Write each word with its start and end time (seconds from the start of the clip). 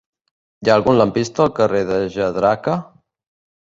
Hi 0.65 0.71
ha 0.71 0.77
algun 0.81 0.97
lampista 1.03 1.45
al 1.47 1.53
carrer 1.61 1.85
de 1.93 2.03
Jadraque? 2.19 2.79